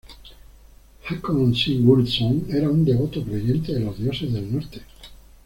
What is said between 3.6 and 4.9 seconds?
de los dioses del norte.